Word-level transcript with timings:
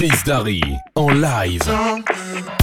Chris 0.00 0.24
Darry 0.24 0.62
en 0.94 1.20
live. 1.20 2.59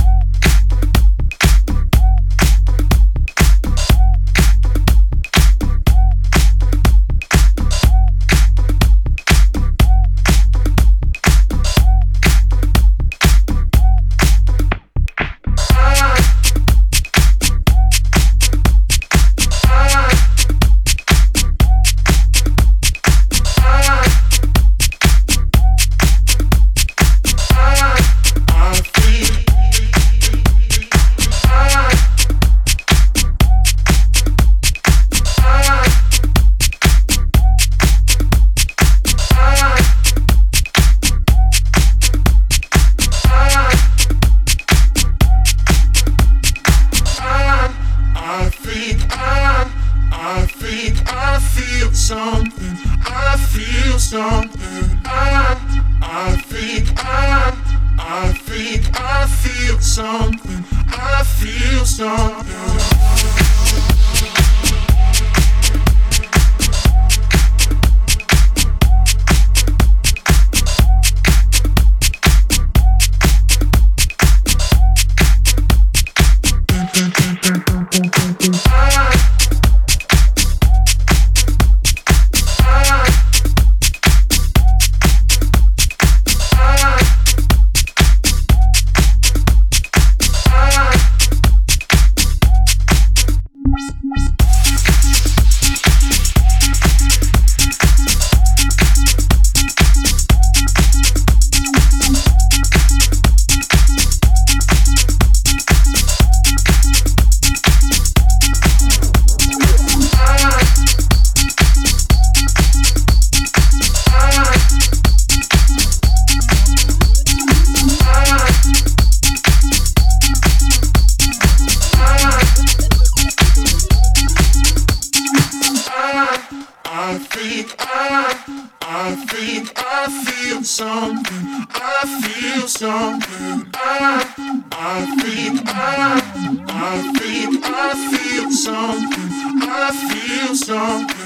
storm. 140.58 141.17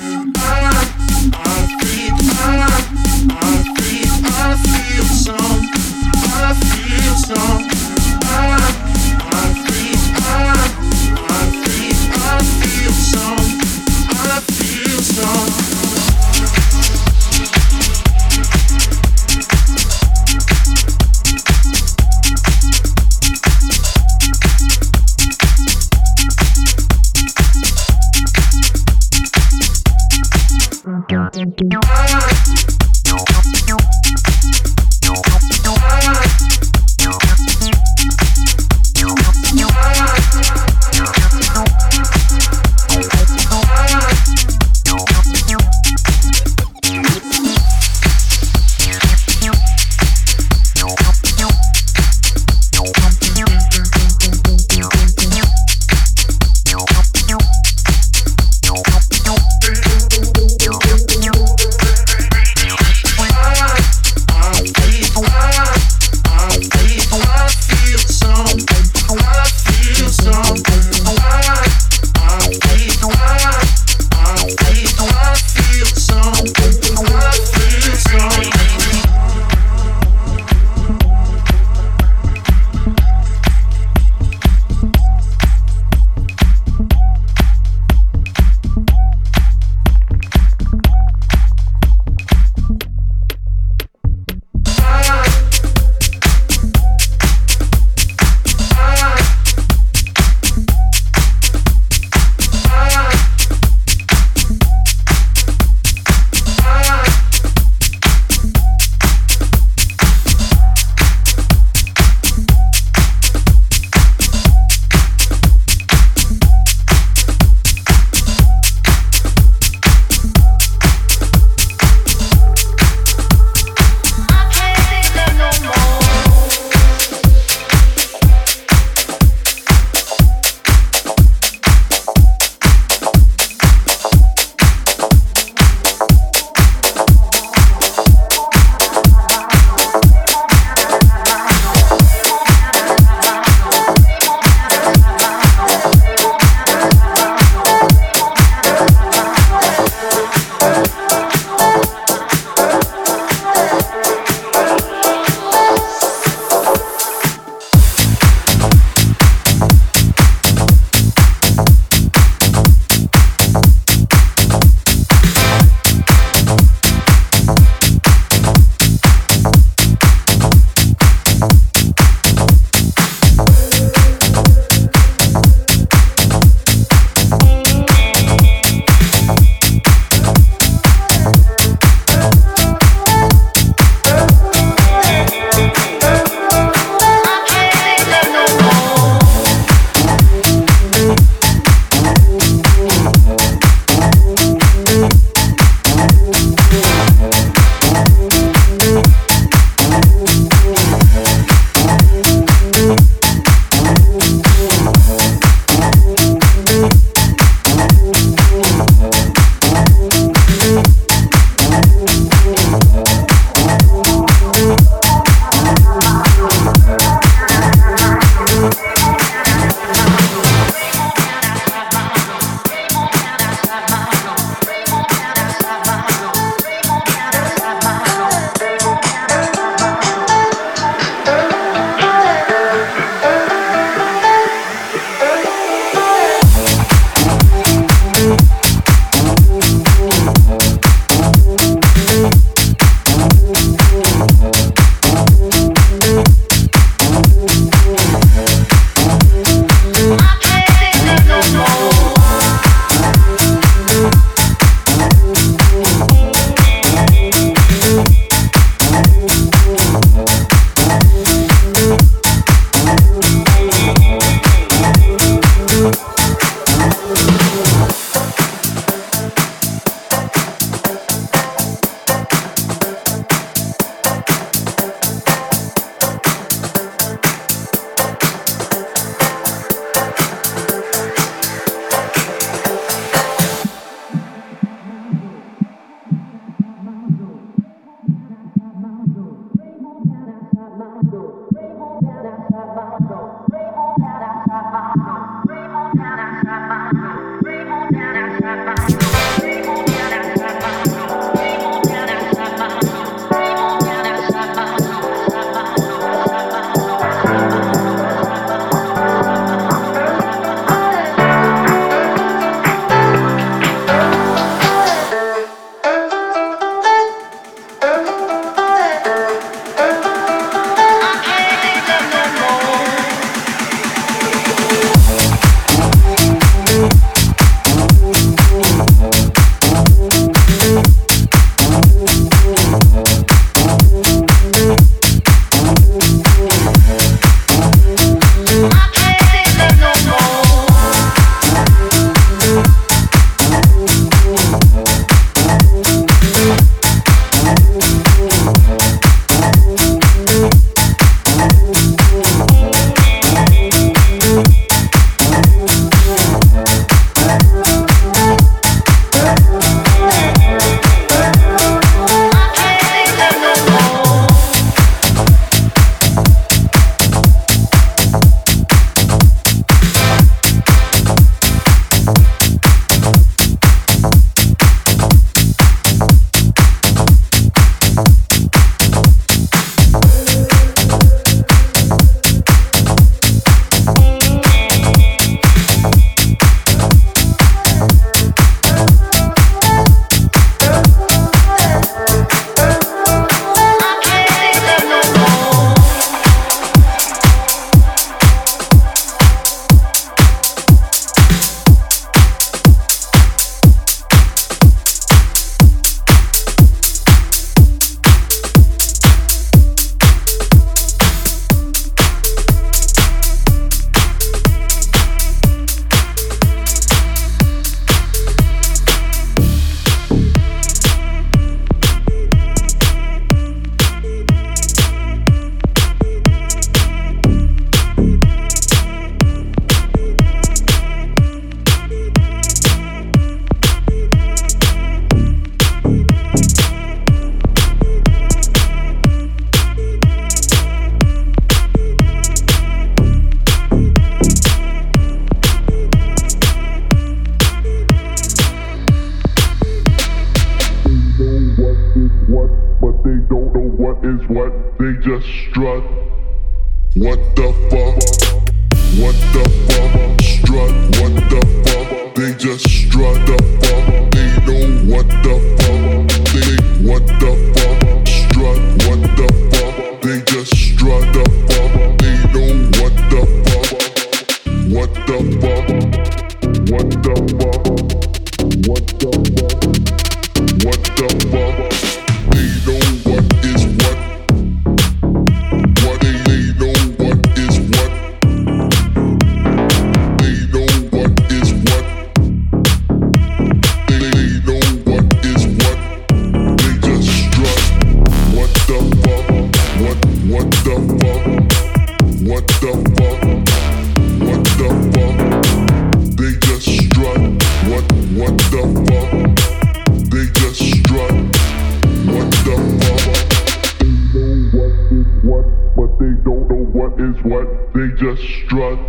what 517.23 517.73
they 517.73 517.87
just 517.97 518.21
strut. 518.21 518.79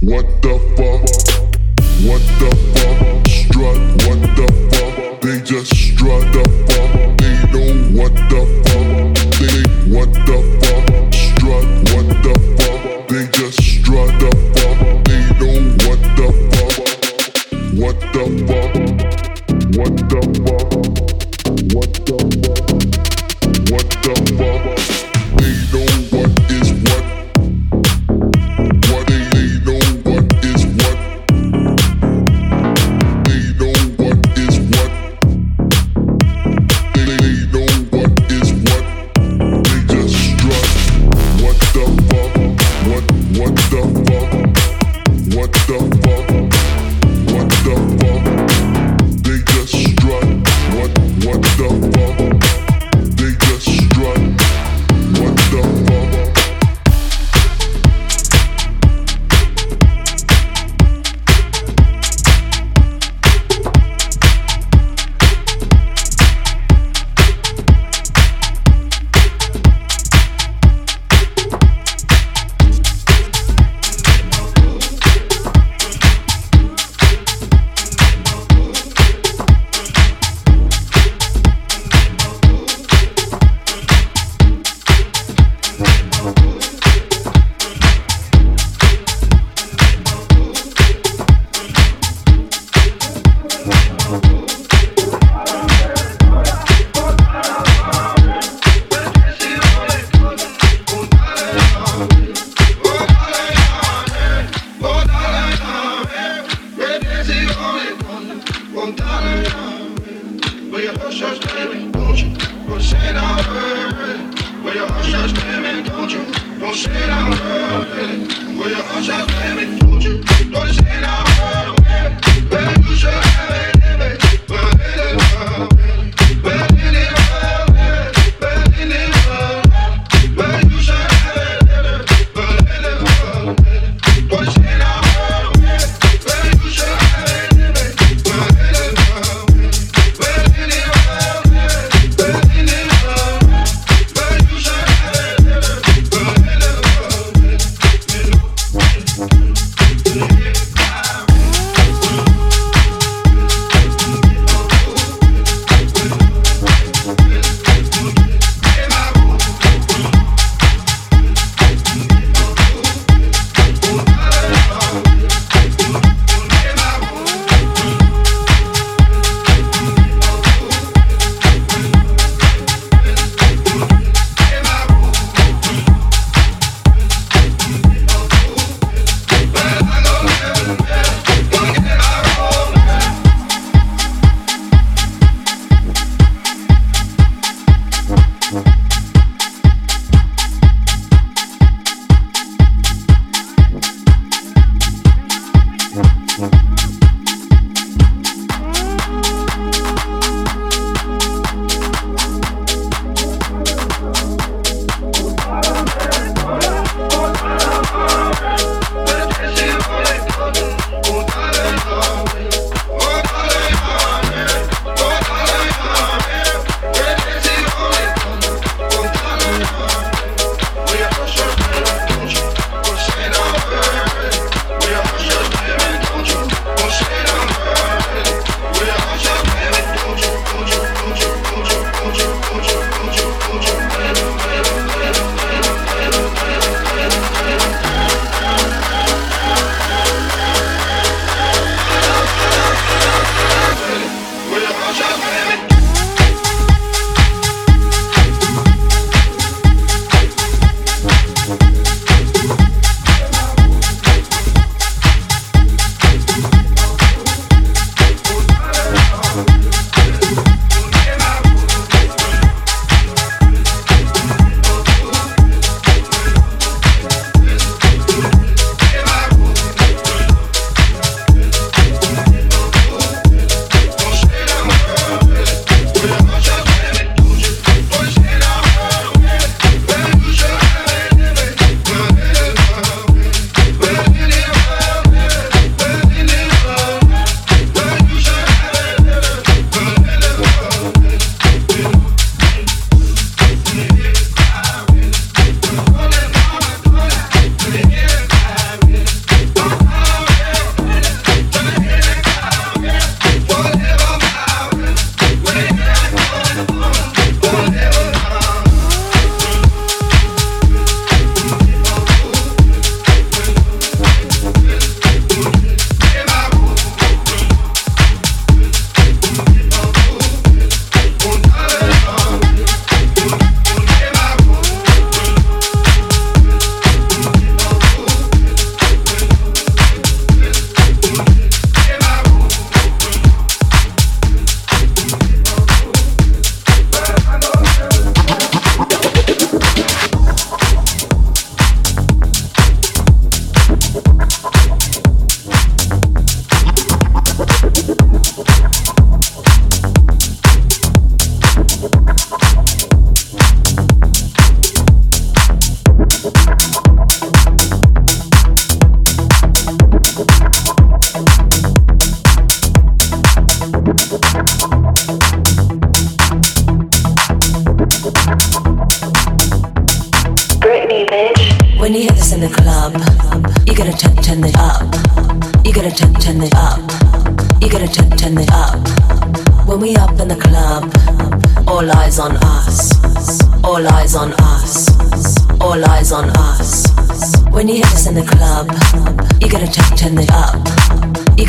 What 0.00 0.26
the 0.42 0.58
fuck? 0.76 1.02
What 2.06 2.22
the 2.40 2.50
fuck? 2.74 3.26
Strut. 3.28 3.78
What 4.06 4.20
the 4.36 4.48
fuck? 4.72 5.20
They 5.20 5.40
just 5.40 5.70
strut 5.74 6.32
the 6.32 6.44
fuck. 6.66 7.18
They 7.18 7.36
know 7.52 8.00
what 8.00 8.14
the 8.30 8.42
fuck. 8.64 9.14
They 9.38 9.94
what 9.94 10.12
the 10.26 10.58
fuck. 10.58 10.61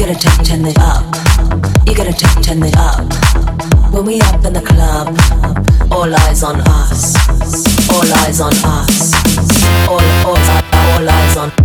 gotta 0.05 0.19
turn, 0.19 0.43
turn 0.43 0.65
it 0.65 0.77
up. 0.79 1.05
You 1.87 1.95
gotta 1.95 2.11
turn, 2.11 2.43
turn 2.43 2.63
it 2.63 2.75
up. 2.75 3.07
When 3.93 4.05
we 4.05 4.19
up 4.19 4.43
in 4.43 4.51
the 4.51 4.61
club, 4.61 5.15
all 5.91 6.13
eyes 6.13 6.43
on 6.43 6.59
us. 6.59 7.15
All 7.89 8.13
eyes 8.25 8.41
on 8.41 8.53
us. 8.65 9.13
All, 9.87 10.01
all, 10.27 10.37
all 10.37 11.09
eyes 11.09 11.37
on 11.37 11.51
us. 11.51 11.62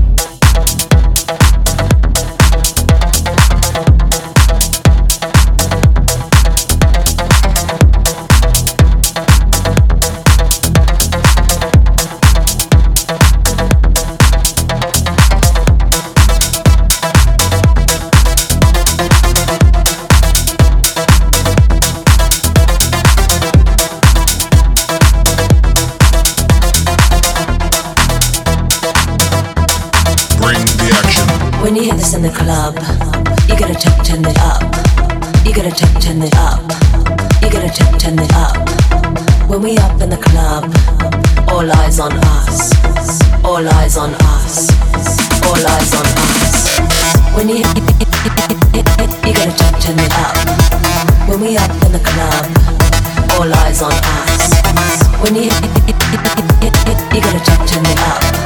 in 32.18 32.24
the 32.24 32.30
club. 32.30 32.74
You 33.48 33.54
gotta 33.56 33.78
turn, 33.78 34.04
turn 34.04 34.24
it 34.24 34.38
up. 34.38 34.62
You 35.46 35.54
gotta 35.54 35.70
turn, 35.70 36.00
turn 36.00 36.20
it 36.20 36.34
up. 36.34 36.58
You 37.42 37.48
gotta 37.48 37.70
turn, 37.70 37.96
turn 37.96 38.18
it 38.18 38.32
up. 38.34 38.56
When 39.48 39.62
we 39.62 39.78
up 39.78 40.00
in 40.02 40.10
the 40.10 40.16
club, 40.16 40.64
all 41.48 41.70
eyes 41.78 42.00
on 42.00 42.12
us. 42.34 42.72
All 43.44 43.62
eyes 43.78 43.96
on 43.96 44.14
us. 44.34 44.68
All 45.46 45.62
eyes 45.74 45.94
on 45.94 46.06
us. 46.26 46.78
When 47.36 47.48
you 47.48 47.58
you, 47.58 47.64
gotta 49.38 49.54
turn, 49.54 49.74
turn 49.78 49.98
it 50.02 50.12
up. 50.24 50.34
When 51.28 51.40
we 51.40 51.56
up 51.56 51.70
in 51.86 51.92
the 51.92 52.02
club, 52.02 52.44
all 53.38 53.54
eyes 53.62 53.80
on 53.80 53.92
us. 53.92 54.58
When 55.22 55.36
you, 55.36 55.50
you 57.14 57.20
gotta 57.22 57.40
turn, 57.46 57.66
turn 57.68 57.86
it 57.86 57.98
up. 58.00 58.37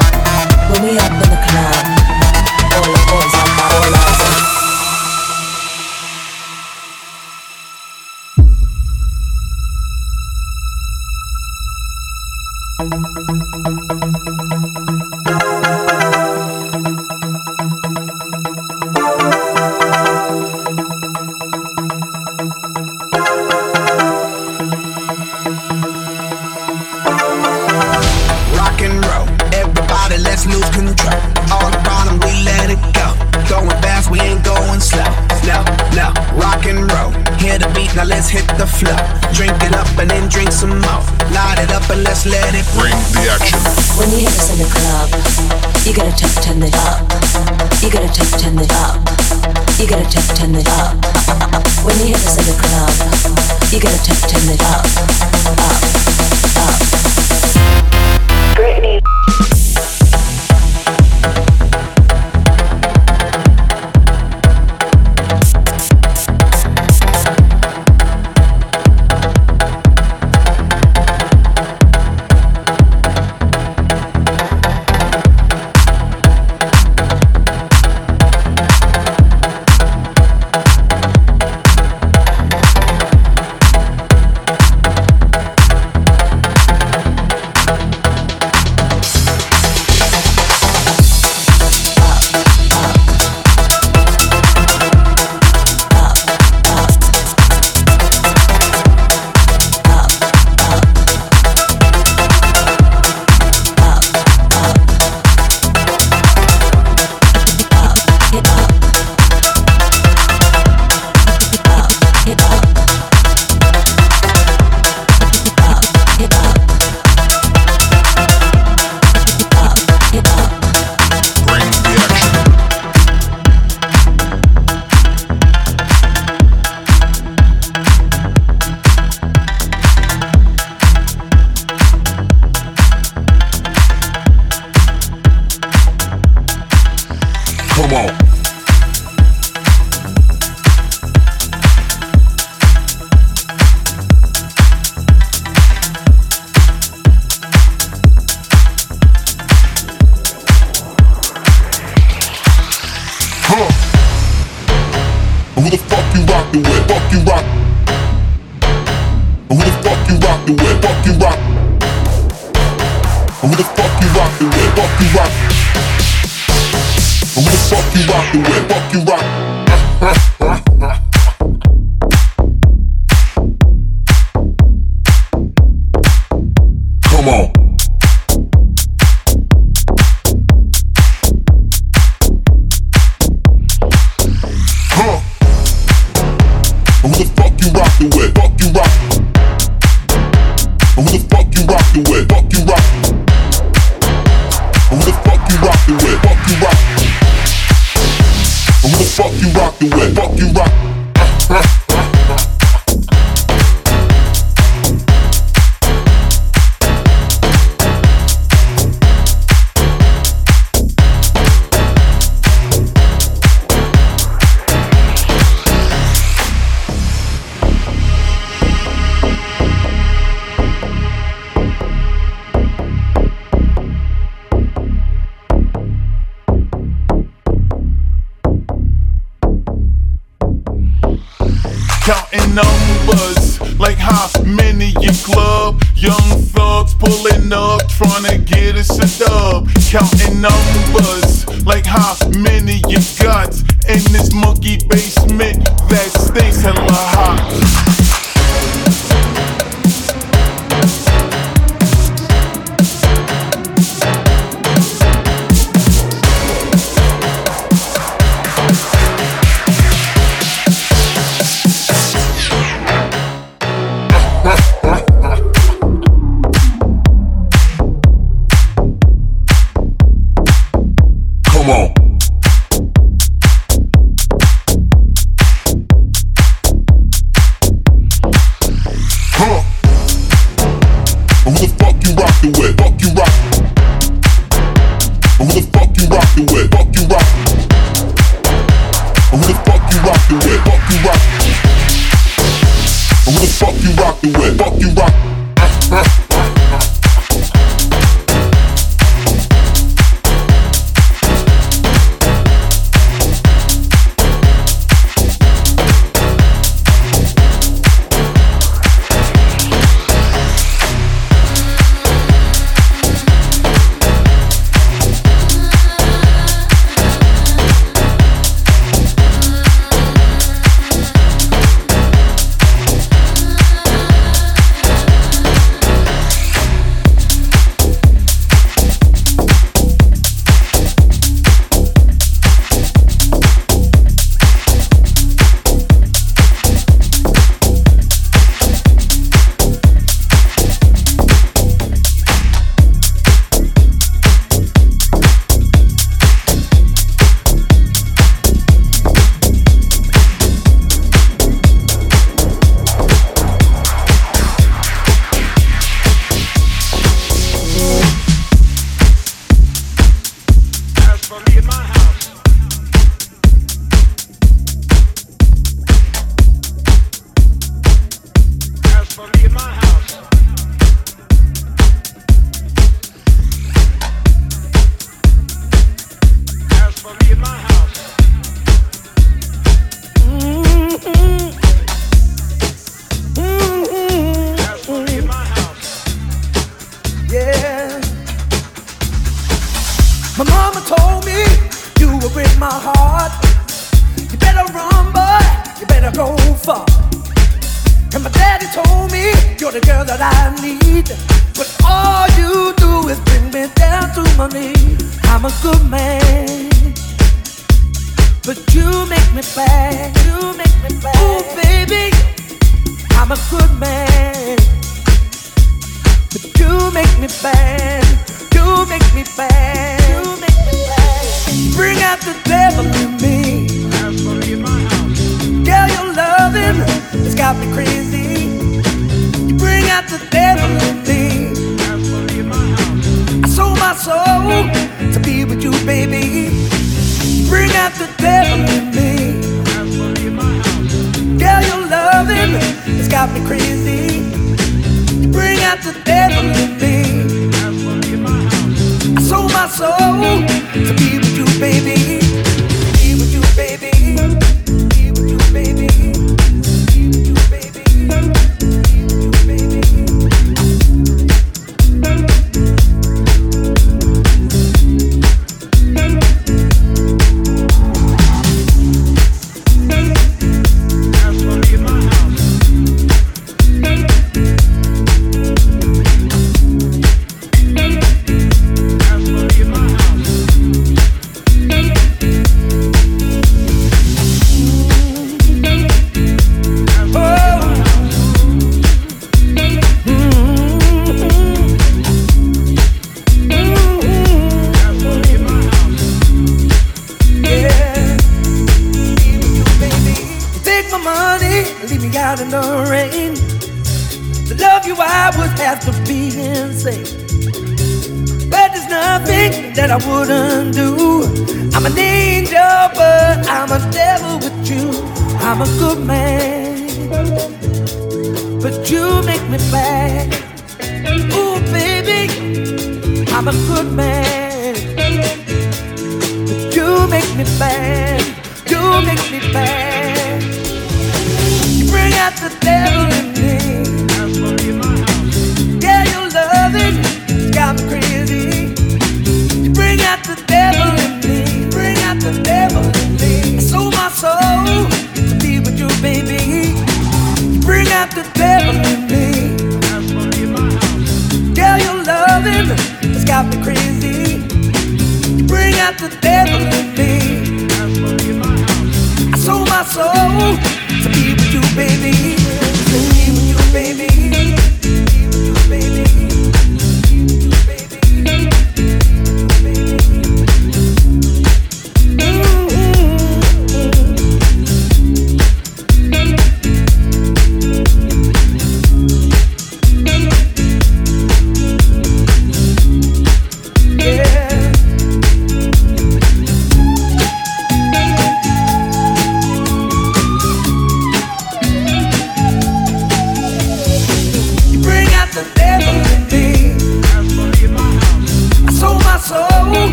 fuck 199.13 199.31
you 199.39 199.49
rock 199.49 199.77
the 199.77 199.89
way 199.89 200.11
Fuck 200.15 200.39
you 200.39 200.47
rock. 200.53 200.82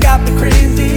got 0.00 0.20
me 0.22 0.36
crazy. 0.36 0.89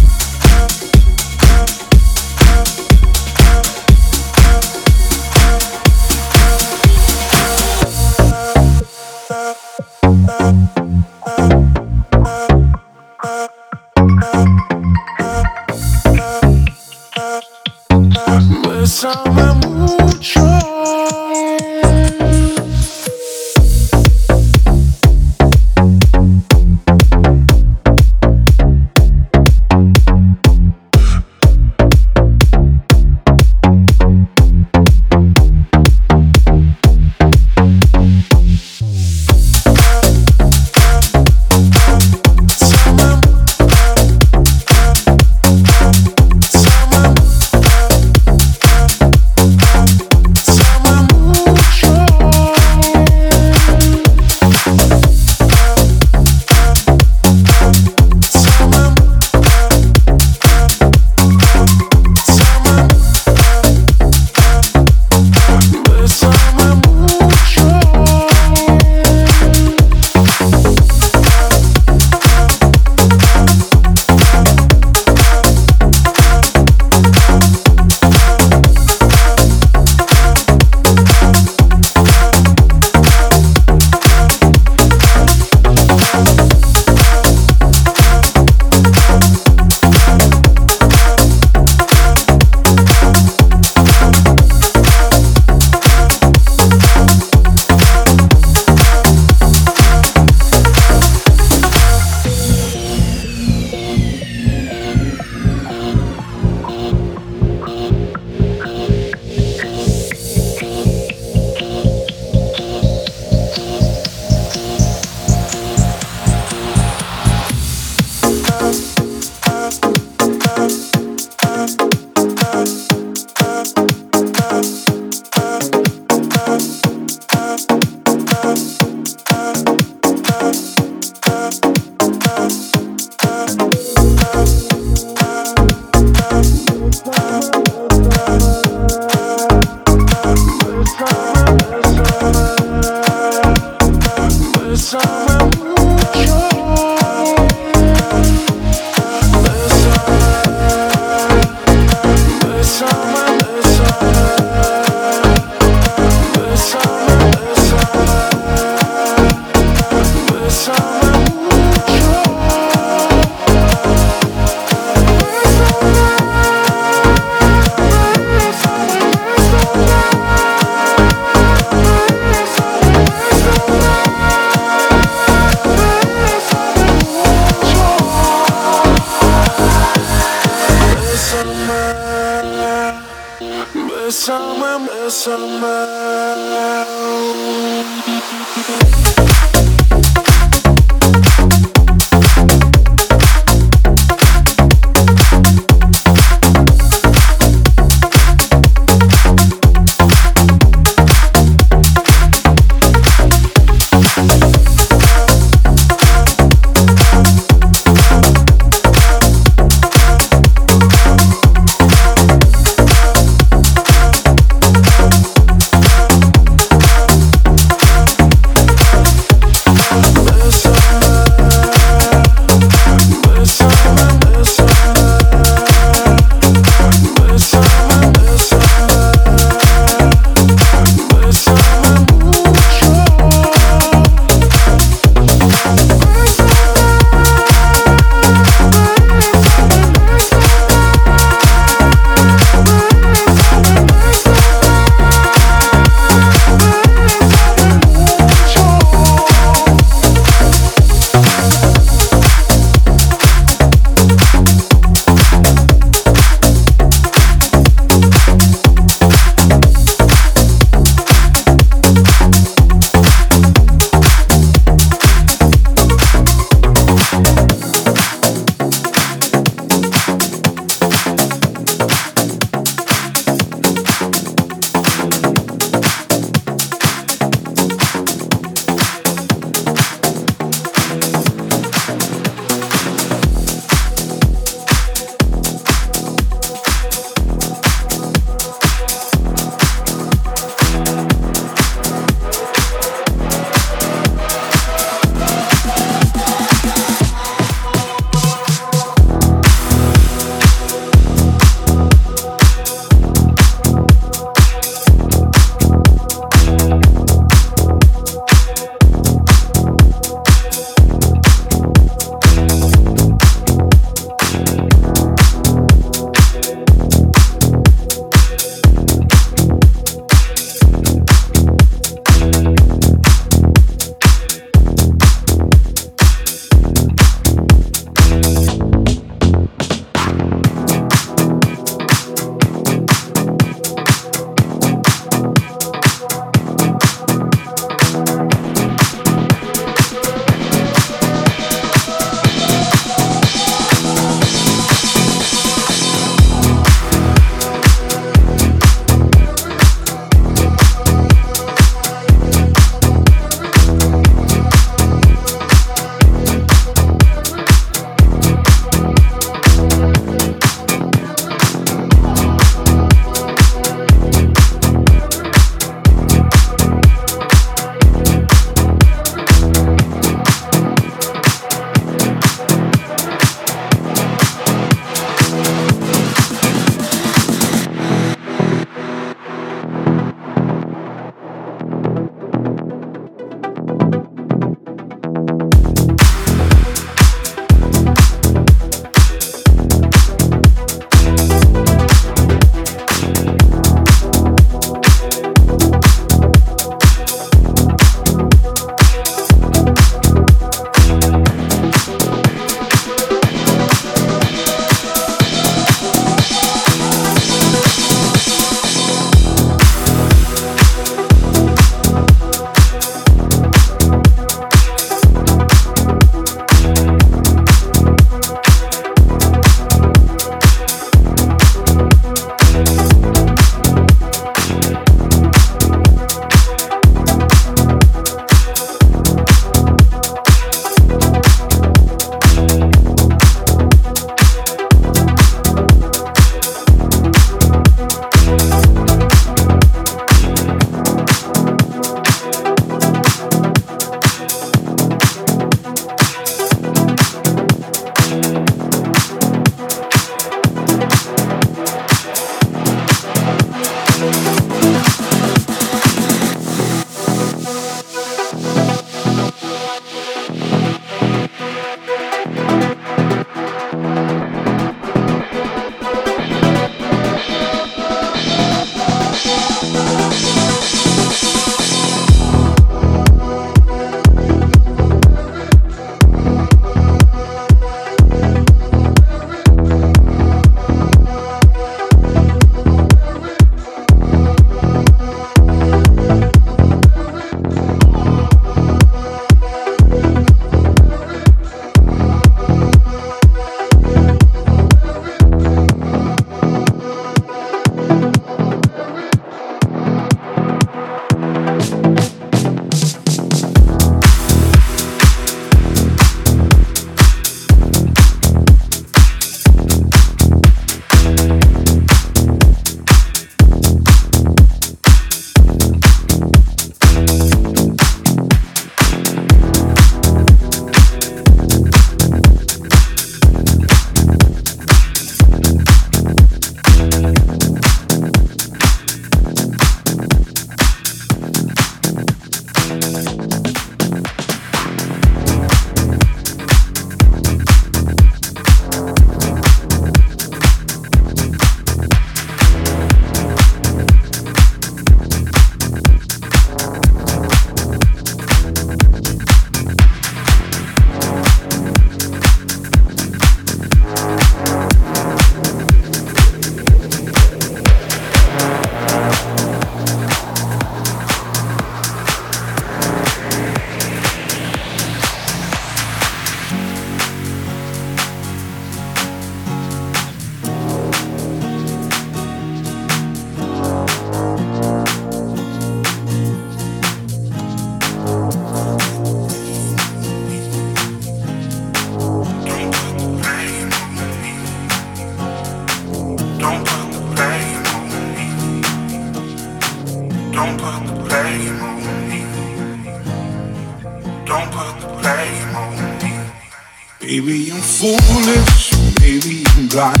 Maybe 597.14 597.52
I'm 597.52 597.60
foolish, 597.60 598.72
maybe 599.02 599.44
I'm 599.48 599.68
blind. 599.68 600.00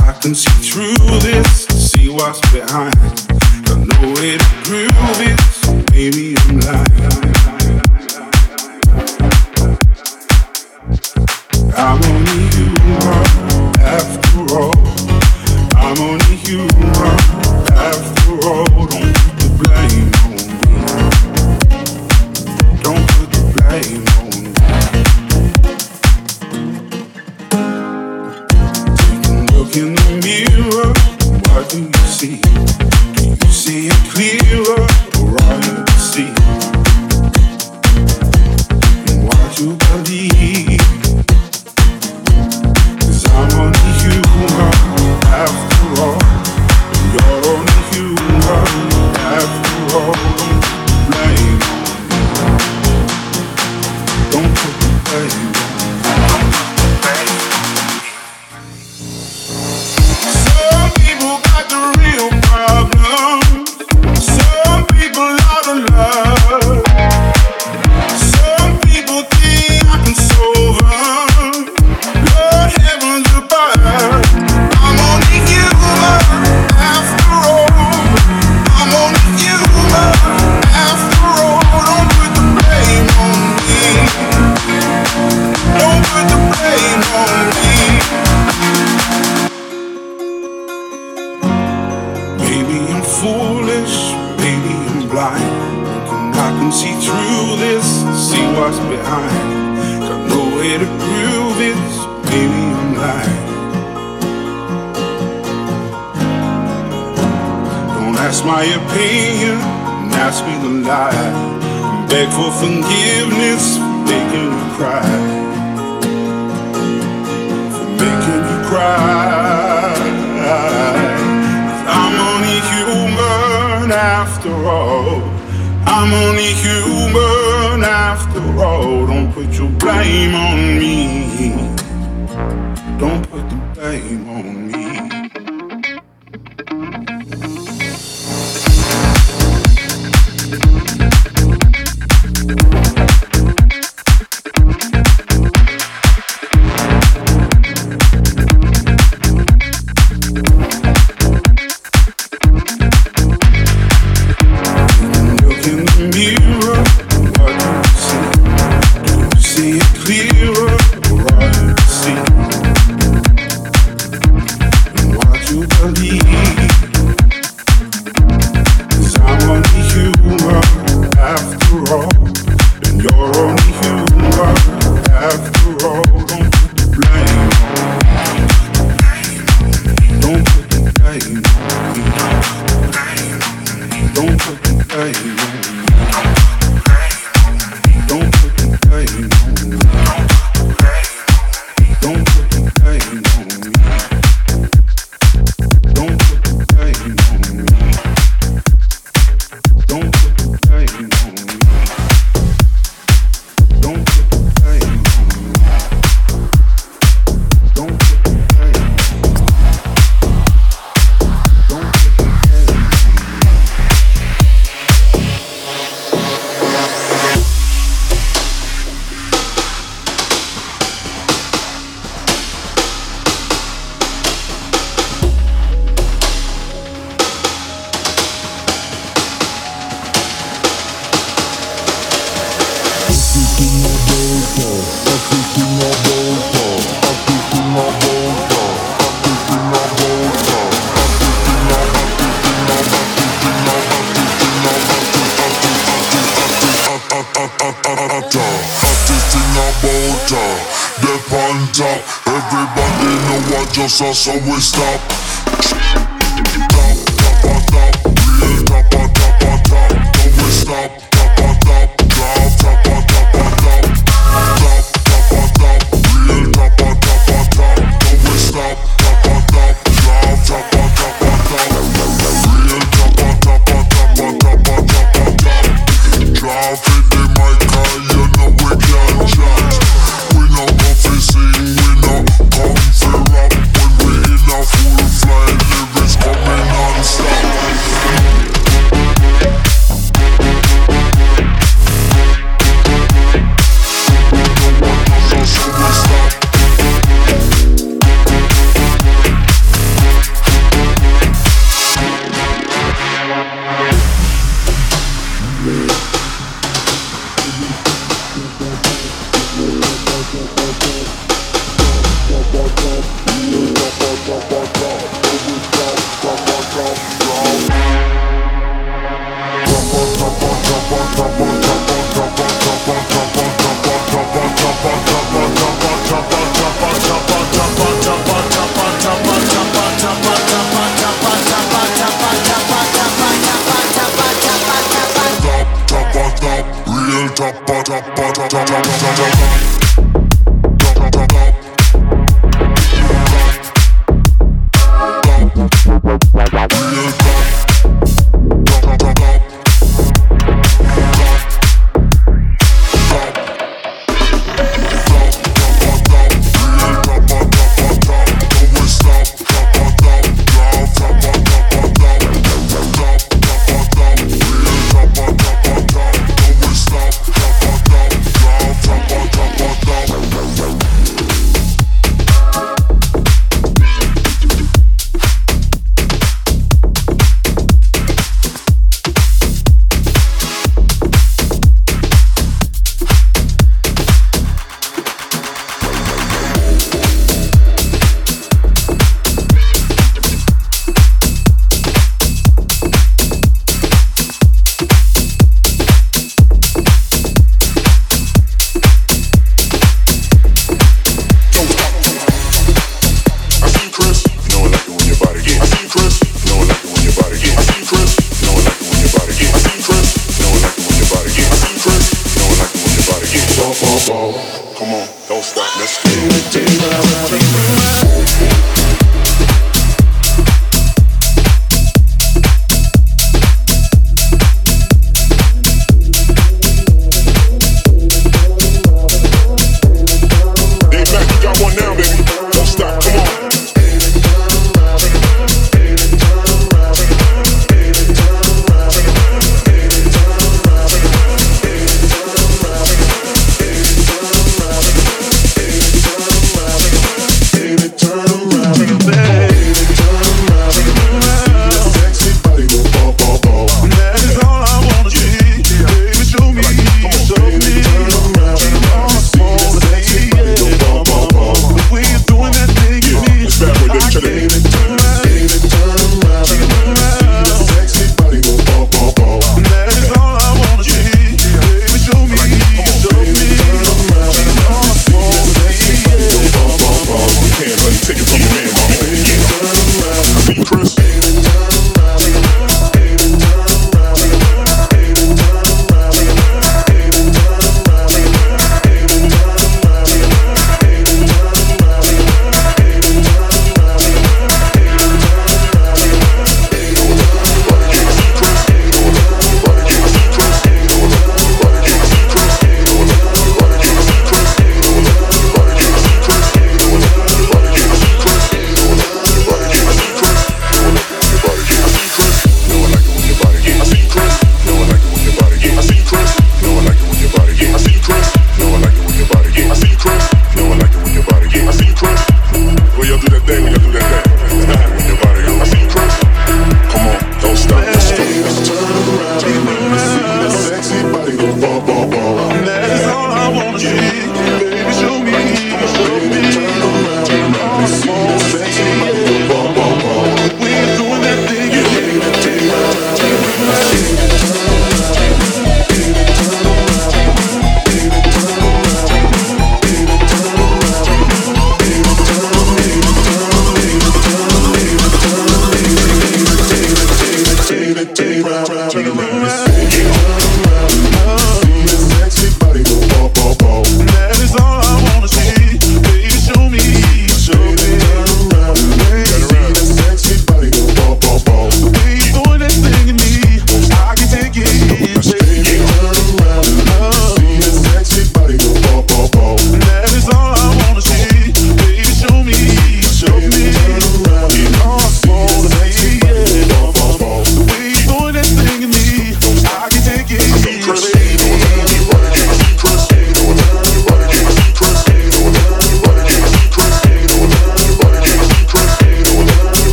I 0.00 0.18
can 0.18 0.34
see 0.34 0.50
through 0.62 1.18
this, 1.18 1.66
see 1.66 2.08
what's 2.08 2.40
behind. 2.50 3.25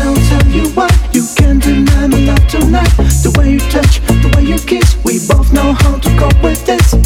I'll 0.00 0.14
tell 0.14 0.46
you 0.48 0.68
what 0.70 0.92
You 1.14 1.26
can't 1.36 1.62
deny 1.62 2.06
my 2.06 2.18
love 2.18 2.46
tonight. 2.48 2.90
The 3.22 3.34
way 3.36 3.52
you 3.52 3.60
touch, 3.60 4.00
the 4.00 4.32
way 4.36 4.44
you 4.44 4.58
kiss, 4.58 4.96
we 5.04 5.18
both 5.28 5.52
know 5.52 5.72
how 5.72 5.98
to 5.98 6.08
cope 6.18 6.42
with 6.42 6.64
this. 6.64 7.01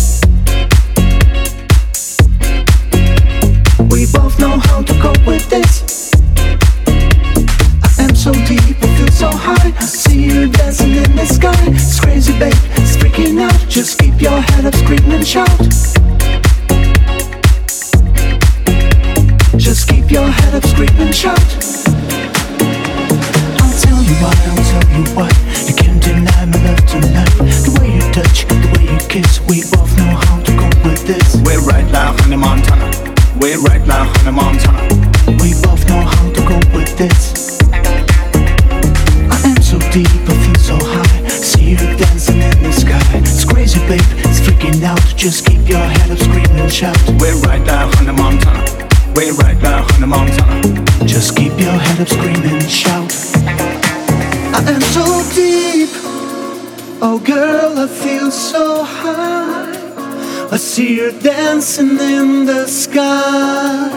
Dancing 60.76 61.98
in 61.98 62.44
the 62.44 62.66
sky. 62.66 63.88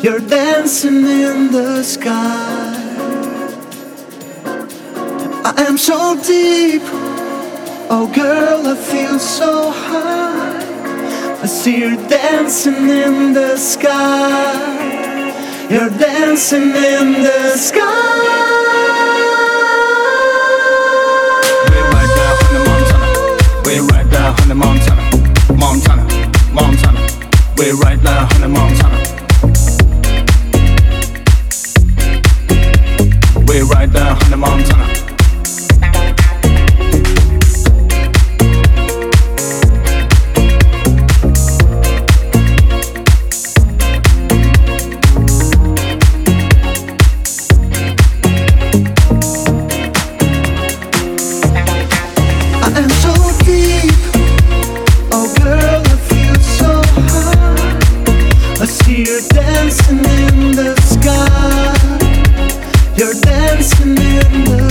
You're 0.00 0.20
dancing 0.20 1.04
in 1.04 1.50
the 1.50 1.82
sky. 1.82 2.76
I 5.44 5.64
am 5.66 5.76
so 5.76 6.14
deep. 6.22 6.82
Oh, 7.90 8.08
girl, 8.14 8.68
I 8.68 8.76
feel 8.76 9.18
so 9.18 9.72
high. 9.72 11.42
I 11.42 11.46
see 11.46 11.78
you 11.80 11.96
dancing 12.08 12.88
in 12.88 13.32
the 13.32 13.56
sky. 13.56 14.54
You're 15.68 15.90
dancing 15.90 16.70
in 16.70 17.12
the 17.24 17.56
sky. 17.56 17.80
We're 21.68 21.90
right 21.90 22.10
there 22.16 22.34
on 22.36 22.52
the 22.54 22.60
Montana. 22.68 23.62
We're 23.64 23.86
right 23.86 24.08
there 24.08 24.30
on 24.40 24.48
the 24.48 24.54
Montana. 24.54 24.79
You're 63.00 63.14
dancing 63.14 63.96
in 63.96 64.44
the 64.44 64.69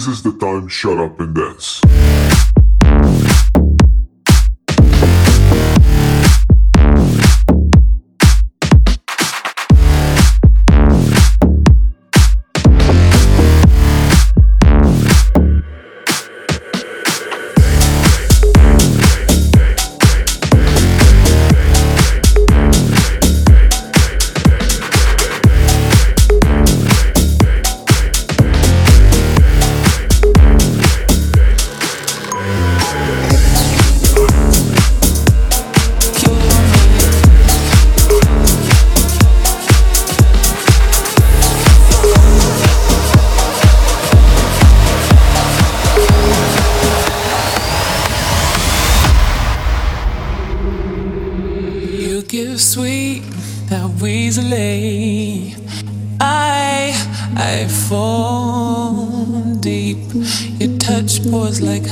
This 0.00 0.08
is 0.08 0.22
the 0.22 0.32
time, 0.32 0.66
shut 0.66 0.96
up 0.96 1.20
and 1.20 1.34
dance. 1.34 1.49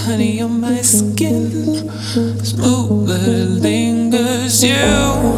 honey 0.09 0.41
on 0.41 0.59
my 0.61 0.81
skin. 0.81 1.91
Smooth 2.43 3.61
lingers 3.63 4.65
you. 4.65 5.38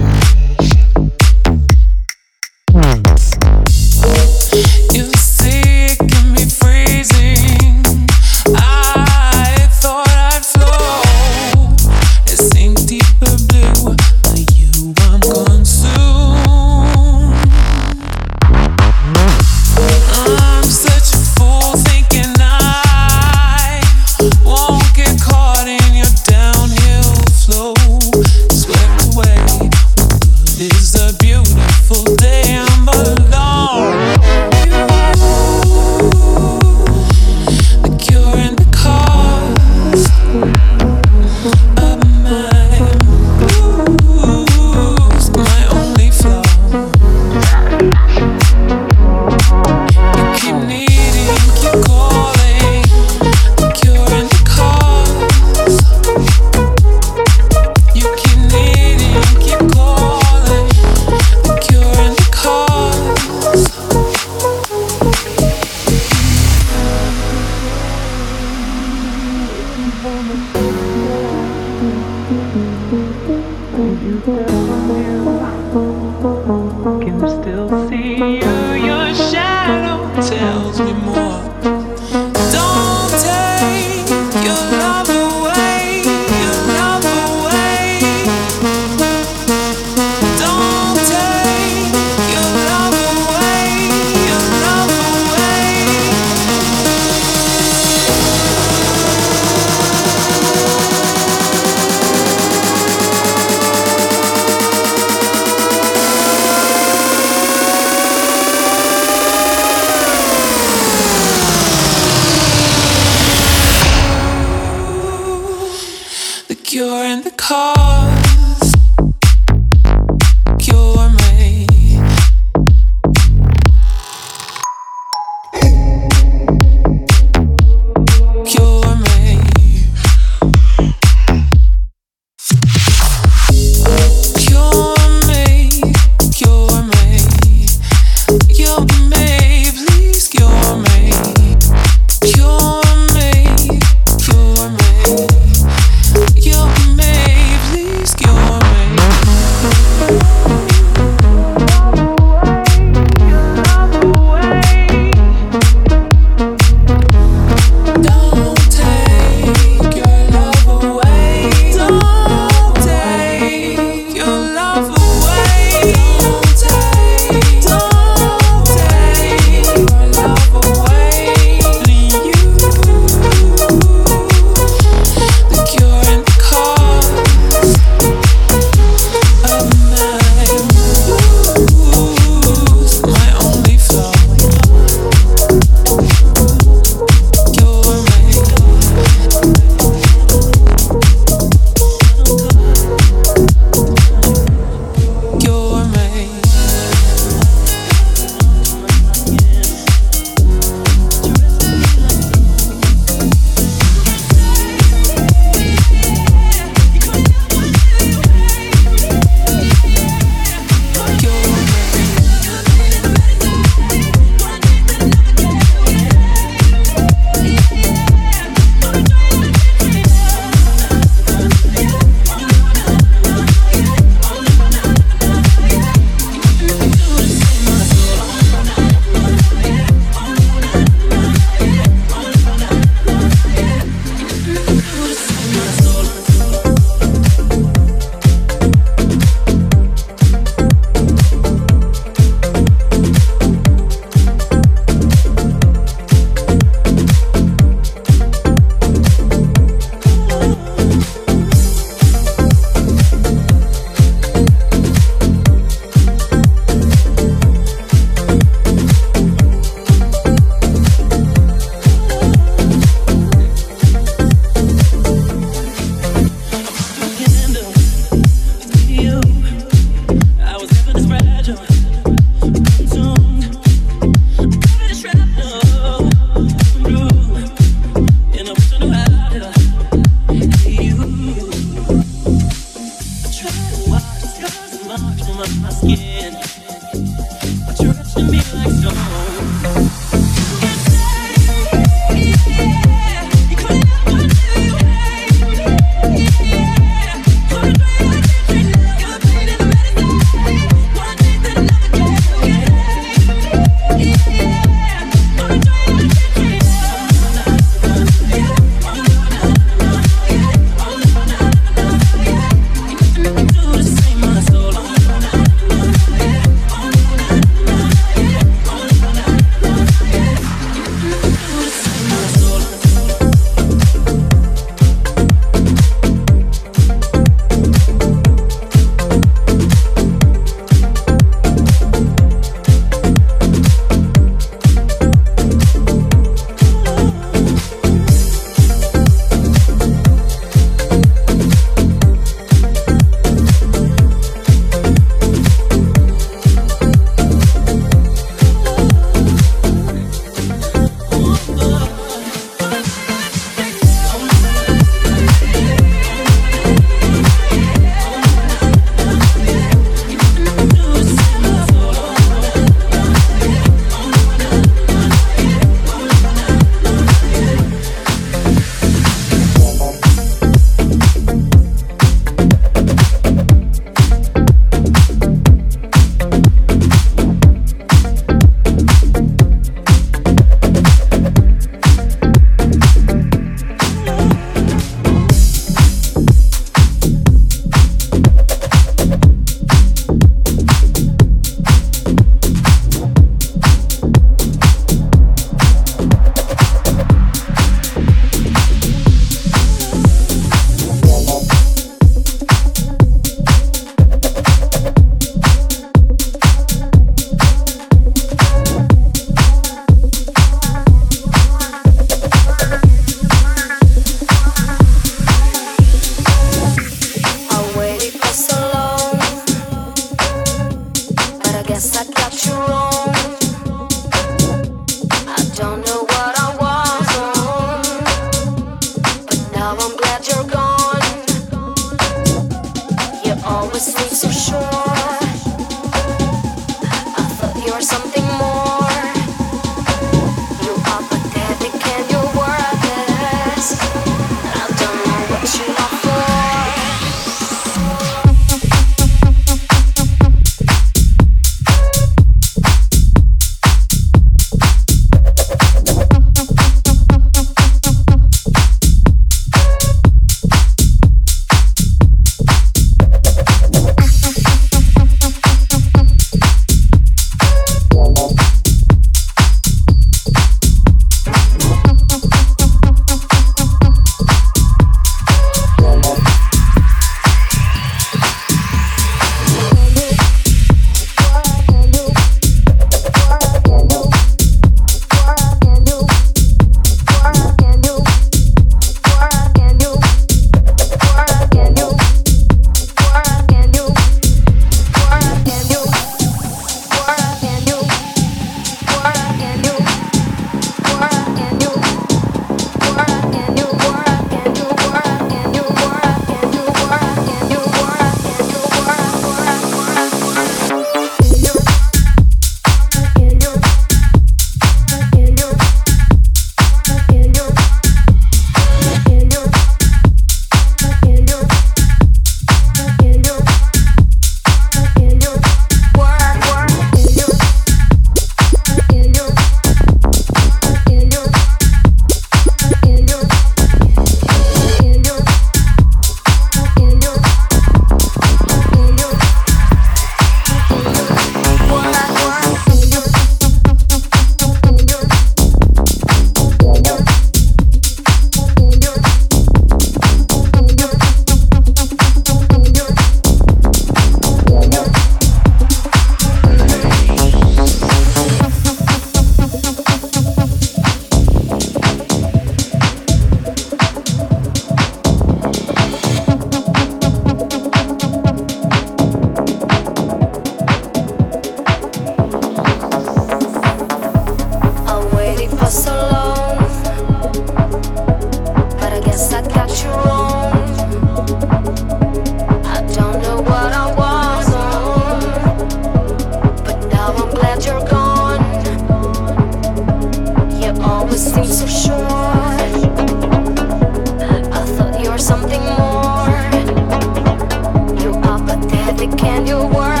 Can 599.21 599.45
you 599.45 599.67
work? 599.67 600.00